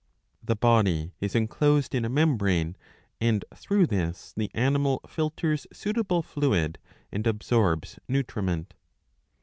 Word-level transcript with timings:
The 0.41 0.55
body 0.55 1.13
is 1.21 1.35
enclosed 1.35 1.93
in 1.93 2.05
a 2.05 2.09
membrane, 2.09 2.75
and 3.19 3.45
through 3.55 3.85
this 3.85 4.33
the 4.35 4.49
animal 4.55 4.99
filters 5.07 5.67
suitable 5.71 6.23
fluid 6.23 6.79
and 7.11 7.27
absorbs 7.27 7.99
nutriment. 8.09 8.73